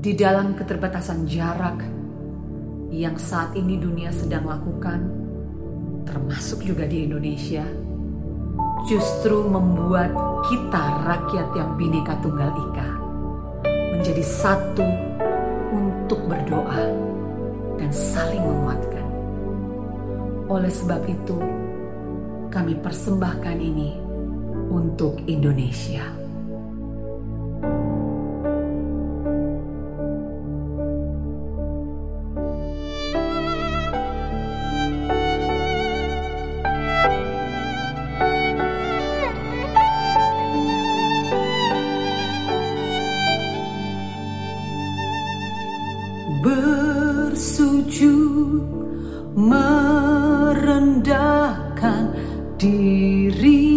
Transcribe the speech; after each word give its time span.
di 0.00 0.16
dalam 0.16 0.56
keterbatasan 0.56 1.28
jarak 1.28 1.76
yang 2.88 3.20
saat 3.20 3.52
ini 3.52 3.76
dunia 3.76 4.08
sedang 4.08 4.48
lakukan, 4.48 5.04
termasuk 6.08 6.64
juga 6.64 6.88
di 6.88 7.04
Indonesia, 7.04 7.68
justru 8.88 9.44
membuat 9.44 10.08
kita 10.48 11.04
rakyat 11.04 11.48
yang 11.52 11.76
bineka 11.76 12.16
tunggal 12.24 12.48
ika 12.48 12.88
menjadi 14.00 14.24
satu 14.24 14.88
untuk 15.68 16.24
berdoa 16.24 16.80
dan 17.76 17.92
saling 17.92 18.40
menguatkan. 18.40 19.06
Oleh 20.48 20.72
sebab 20.72 21.04
itu, 21.04 21.36
kami 22.48 22.72
persembahkan 22.80 23.60
ini 23.60 24.00
untuk 24.72 25.20
Indonesia. 25.28 26.19
Bersujud 46.38 48.62
merendahkan 49.34 52.14
diri 52.54 53.69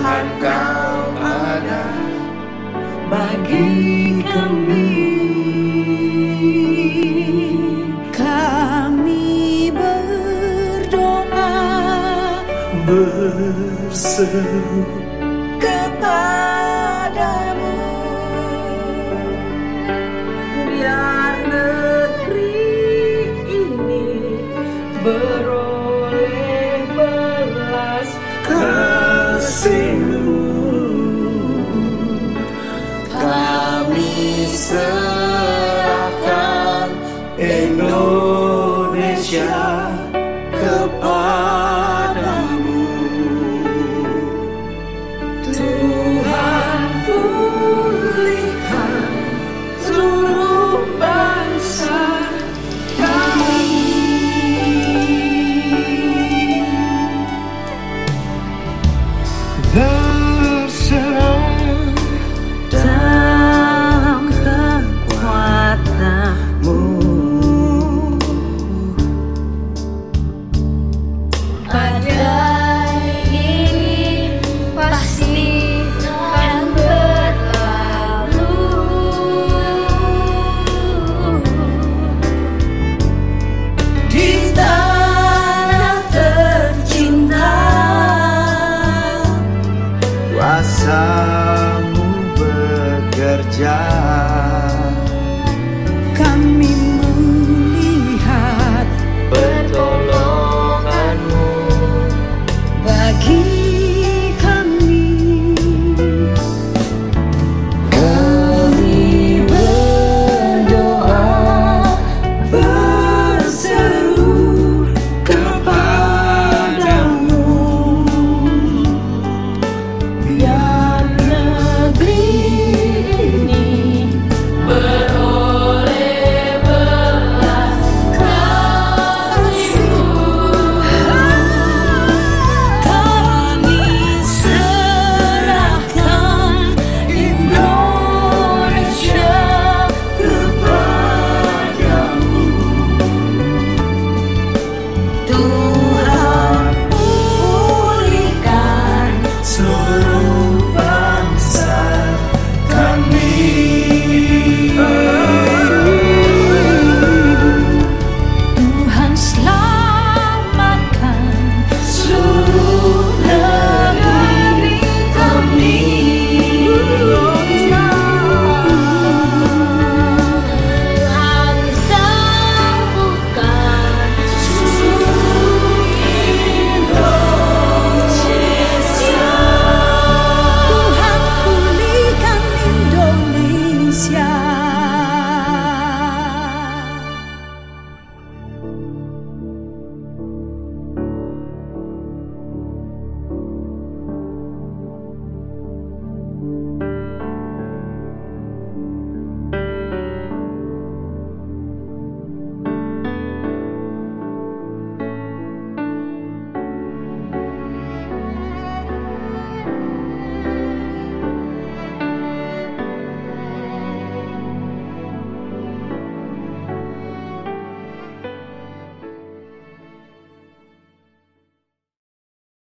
Tuhan 0.00 0.28
kau 0.40 1.12
ada 1.20 1.84
bagi 3.12 4.16
kami. 4.24 4.96
Kami 8.08 9.68
berdoa 9.76 11.52
berseru 12.88 14.88
kepadamu. 15.60 16.16
Biar 20.64 21.34
negeri 21.44 22.72
ini 23.52 24.08
beroleh 25.04 25.59
kasihmu. 29.60 30.40
Kami 33.12 34.48
serahkan 34.56 35.68
Indonesia 37.36 38.40